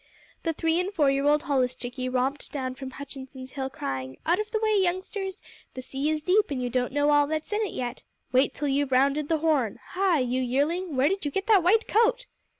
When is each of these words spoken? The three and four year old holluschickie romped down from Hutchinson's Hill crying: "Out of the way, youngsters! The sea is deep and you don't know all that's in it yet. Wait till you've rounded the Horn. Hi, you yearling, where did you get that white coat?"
The 0.41 0.53
three 0.53 0.79
and 0.79 0.91
four 0.91 1.11
year 1.11 1.25
old 1.27 1.43
holluschickie 1.43 2.09
romped 2.11 2.51
down 2.51 2.73
from 2.73 2.89
Hutchinson's 2.89 3.51
Hill 3.51 3.69
crying: 3.69 4.17
"Out 4.25 4.39
of 4.39 4.49
the 4.49 4.57
way, 4.59 4.75
youngsters! 4.79 5.43
The 5.75 5.83
sea 5.83 6.09
is 6.09 6.23
deep 6.23 6.49
and 6.49 6.59
you 6.59 6.71
don't 6.71 6.91
know 6.91 7.11
all 7.11 7.27
that's 7.27 7.53
in 7.53 7.61
it 7.61 7.73
yet. 7.73 8.01
Wait 8.31 8.55
till 8.55 8.67
you've 8.67 8.91
rounded 8.91 9.29
the 9.29 9.37
Horn. 9.37 9.77
Hi, 9.89 10.17
you 10.17 10.41
yearling, 10.41 10.95
where 10.95 11.07
did 11.09 11.23
you 11.23 11.29
get 11.29 11.45
that 11.45 11.61
white 11.61 11.87
coat?" 11.87 12.25